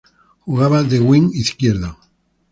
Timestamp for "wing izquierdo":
1.07-1.89